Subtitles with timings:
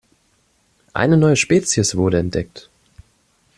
[0.93, 2.71] Eine neue Spezies wurde entdeckt.